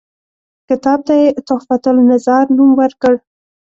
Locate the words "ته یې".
1.07-1.27